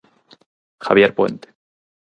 Javier 0.79 1.13
Puente. 1.13 1.53